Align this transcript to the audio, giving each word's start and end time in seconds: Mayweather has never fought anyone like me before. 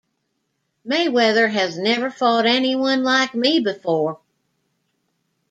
Mayweather 0.83 1.51
has 1.51 1.77
never 1.77 2.09
fought 2.09 2.47
anyone 2.47 3.03
like 3.03 3.35
me 3.35 3.59
before. 3.59 4.19